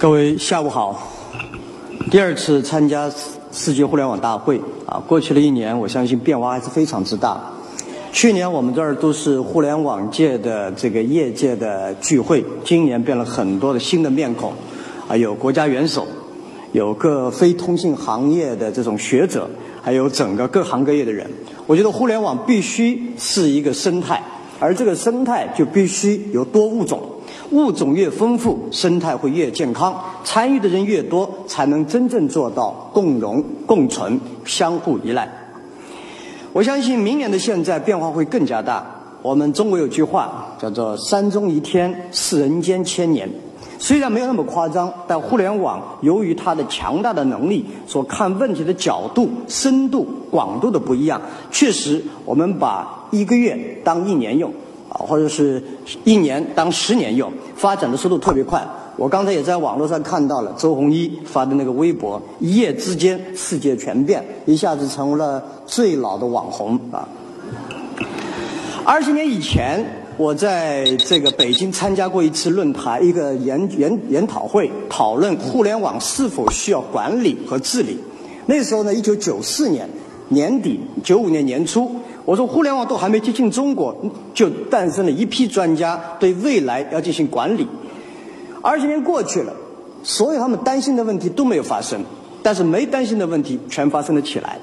[0.00, 1.10] 各位下午好。
[2.08, 3.10] 第二次参加
[3.50, 7.40] 世界互联网大会啊，过去了一年，我相信变化还是非常之大。
[8.12, 14.52] 去年我们这儿都是互联网界的这个业界的聚会，今年变了很多的新的面孔，
[15.08, 16.06] 啊，有国家元首，
[16.70, 19.50] 有各非通信行业的这种学者，
[19.82, 21.28] 还有整个各行各业的人。
[21.66, 24.22] 我觉得互联网必须是一个生态，
[24.60, 27.00] 而这个生态就必须有多物种。
[27.50, 29.94] 物种越丰富，生态会越健康，
[30.24, 35.28] 参与的人越多，才能真正做到共荣共存、相互依赖。
[36.52, 38.84] 我相信明年的现在变化会更加大。
[39.22, 43.28] 我们中国有句话叫做“山中一天，是人间千年”。
[43.80, 51.20] 虽然没有那么夸张，但互联网由于它的强大的能力，所看问题的角度、深度、广度的不一样，
[51.50, 54.52] 确实我们把一个月当一年用。
[54.98, 55.62] 好，或者是
[56.02, 58.66] 一年当十年用，发展的速度特别快。
[58.96, 67.06] 我刚才也在网络上看到了周鸿祎发的那个微博，一夜之间世界全变，一下子成为了最老的网红啊。
[68.84, 69.84] 二十年以前，
[70.16, 78.00] 我在这个北京参加过一次论坛，一个研研研讨会，讨论互联网是否需要管理和治理。
[78.46, 79.88] 那时候呢，一九九四年
[80.30, 81.88] 年底，九五年年初。
[82.28, 83.96] 我说，互联网都还没接近中国，
[84.34, 87.66] 就诞生了一批专家对未来要进行管理。
[88.60, 89.52] 二十年过去了，
[90.02, 92.04] 所有他们担心的问题都没有发生，
[92.42, 94.58] 但是没担心的问题全发生了起来。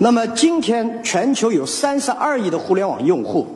[0.00, 3.46] 那么今天，全球有三十二亿的互联网用户，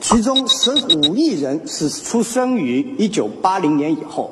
[0.00, 4.28] 其中十五亿人是出生于一九八零年以后。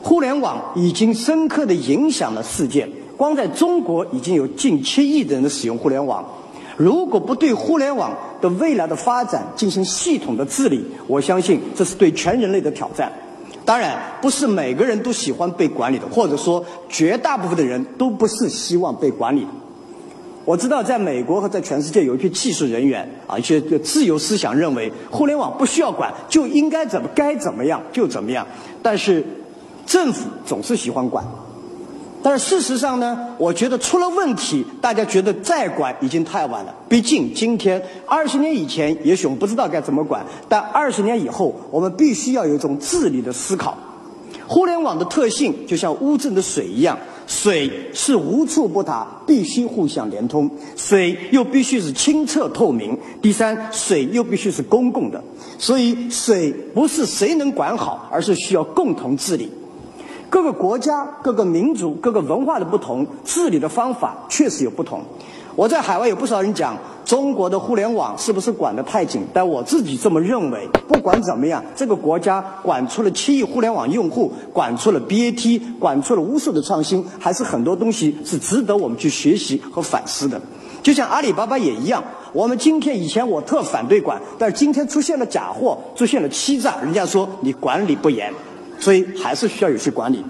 [0.00, 6.24] 互联网已经深刻的影响了世界，光在中国已经有近七亿的人使用互联网。
[6.76, 13.10] 如果不对互联网的未来的发展进行系统的治理，我相信这是对全人类的挑战。
[13.64, 19.46] 当然，不是每个人都喜欢被管理的，或者说绝大部分的人都不是希望被管理。
[20.44, 28.46] 我知道，在美国和在全世界有一批技术人员啊，一些自由思想认为互联网不需要管，就应该怎么该怎么样就怎么样。
[28.80, 29.24] 但是
[29.84, 31.24] 政府总是喜欢管。
[32.28, 36.74] 但是事实上呢，我觉得出了问题，大家觉得再管已经太晚了。
[36.88, 43.78] 毕竟今天二十年以前，也许我们不知道该怎么管，但二十年以后，我们必须要有一种治理的思考。
[44.48, 46.98] 互联网的特性就像乌镇的水一样，
[47.28, 52.98] 水是无处不达，必须互相连通；水又必须是清澈透明。
[53.22, 55.22] 第三，水又必须是公共的。
[55.60, 59.48] 所以，水不是谁能管好，而是需要共同治理。
[60.36, 65.00] 各个国家、各个民族、各个文化的不同，治理的方法确实有不同。
[65.54, 66.76] 我在海外有不少人讲
[67.06, 70.68] 中国的互联网是不是管得太紧，但我自己这么认为。
[70.86, 80.38] 不管怎么样，这个国家管出了七亿互联网用户，管出了 BAT，管出了无数的创新，还是很多东西是值得我们去学习和反思的。
[80.82, 82.04] 就像阿里巴巴也一样，
[82.34, 88.30] 我们今天以前我特反对管，但是今天出现了假货，出现了欺诈，人家说你管理不严。
[88.78, 90.24] 所以还是需要有些管理。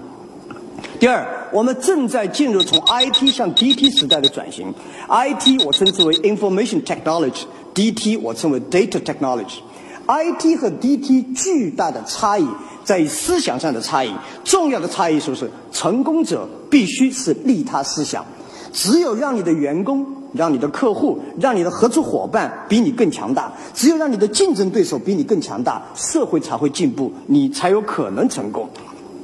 [0.99, 4.73] 第二，我们正在进入从 IT 向 DT 时代的转型。
[5.07, 9.59] IT 我称之为 Information Technology，DT 我称为 Data Technology。
[10.07, 12.47] IT 和 DT 巨大的差异
[12.83, 14.11] 在于思想上的差异。
[14.43, 15.51] 重要的差异是不是？
[15.71, 18.25] 成功者必须是利他思想。
[18.71, 20.05] 只有让你的员工、
[20.37, 28.69] 让你的客户、让你的合作伙伴比你更强大，只有让你的竞争对手比你更强大，社会才会进步，你才有可能成功。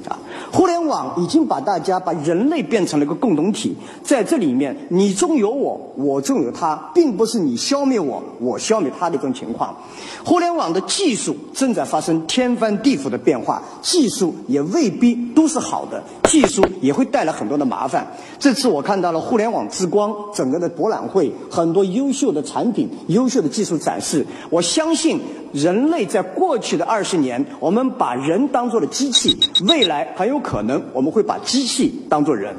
[0.10, 0.20] 啊，
[0.52, 9.76] 互联网已经把大家、把人类变成了一个共同体，在这里面，你中有我，我中有他，并不是你消灭我，我消灭他的一种情况。
[10.24, 18.06] 互联网的技术正在发生天翻地覆的变化，技术也未必都是好的，技术也会带来很多的麻烦。
[18.40, 24.26] 这次我看到了互联网之光整个的博览会，很多优秀的产品、优秀的技术展示。
[24.50, 25.20] 我相信
[25.52, 32.56] 人类在过去的二十年，我们把人当做了机器，未来很有可能我们会把机器当做人。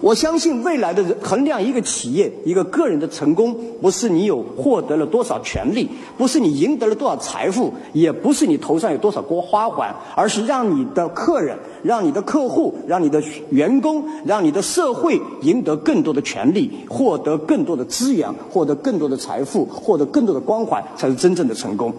[0.00, 13.20] 我相信未来的人衡量一个企业、一个个人的成功，不是你有获得了多少权利，不是你赢得了多少财富，也不是你头上有多少朵花环，而是让你的客人、让你的客户、让你的
[13.50, 21.92] 员工、让你的社会赢得更多的权利，获得更多的资源，获得更多的财富，获得更多的光环，才是真正的成功。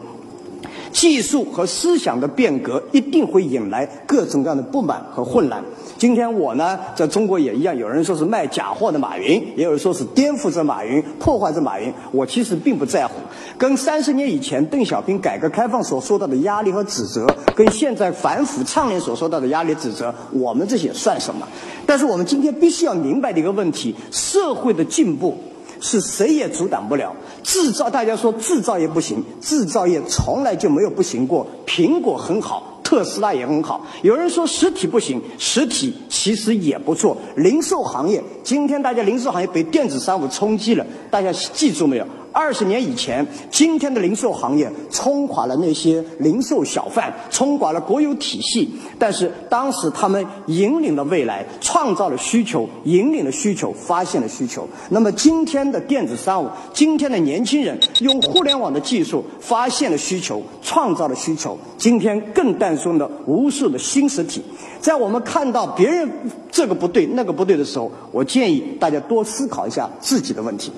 [0.91, 5.63] 技术和思想的变革一定会引来各种各样的不满和混乱。
[5.97, 11.93] 今天我呢，在中国也一样，有人说是卖假货的马云，也有人说是颠覆着马云、破坏着马云。
[12.11, 13.13] 我其实并不在乎，
[13.57, 21.45] 跟三十年以前邓小平改革开放所受到的压力和指责，跟现在反腐倡廉所受到的压力指责，我们这些算什么？
[21.85, 25.37] 但是我们今天必须要明白的一个问题：社会的进步
[25.79, 27.15] 是谁也阻挡不了。
[27.43, 31.45] 制造，大家说制造业不行，制造业从来就没有不行过。
[31.65, 32.75] 苹果很好。
[32.81, 33.85] 特斯拉也很好。
[34.01, 37.15] 有人说实体不行，实体其实也不错。
[37.35, 42.07] 零售行业，今天大家零售行业被电子商务冲击了，大家记住没有？
[42.31, 48.69] 二十年以前，今天的零售行业冲垮了那些零售小贩，冲垮了国有体系。
[48.97, 54.67] 但是当时他们引领了未来，创造了需求，引领了需求，发现了需求。
[54.89, 61.57] 那么今天的电子商务，今天的年轻人用互联网的技术发现了需求，创造了需求。
[61.77, 64.43] 今天更诞生了无数的新实体。
[64.79, 66.09] 在我们看到别人
[66.51, 70.71] 这个不对那个不对的时候，我建议大家多思考一下自己的问题。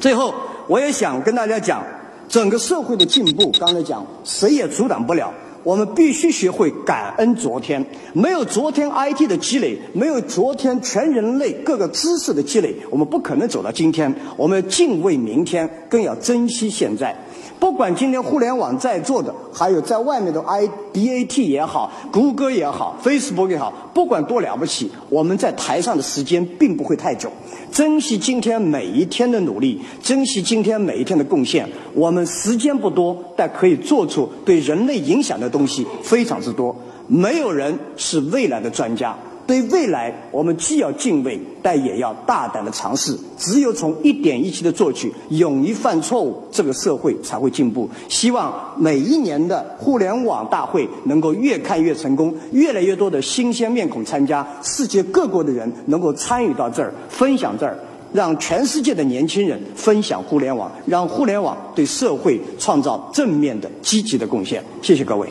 [0.00, 0.34] 最后。
[0.68, 1.82] 我也想跟大家讲，
[2.28, 5.32] 整个社会的进步，刚才讲谁也阻挡不了。
[5.66, 14.14] 我们必须学会感恩昨天，没有昨天 IT 的积累，没有昨天全人类各个知识的积累，我们不可能走到今天。
[14.36, 17.12] 我们要敬畏明天，更要珍惜现在。
[17.58, 27.28] 不管今天互联网在座的，还有在外面的 I B A T 也好，谷歌也好，Facebook 也好，不管多了不起，我们在台上的时间并不会太久。
[27.72, 31.68] 珍惜今天每一天的努力，珍惜今天每一天的贡献。
[31.94, 36.74] 我们时间不多，但可以做出对人类影响的东西非常之多。
[37.06, 39.16] 没有人是未来的专家。
[39.46, 43.16] 对未来，我们既要敬畏，但也要大胆的尝试。
[43.38, 47.88] 只有从一点一滴的做起，勇于犯错误，这个社会才会进步。
[48.08, 57.78] 希望每一年的互联网大会能够越看越成功，越来越多的新鲜面孔参加，世界各国的人能够参与到这儿，分享这儿，
[58.12, 64.60] 让全世界的年轻人分享互联网，让互联网对社会创造正面的、积极的贡献。
[64.82, 65.28] 谢谢各位。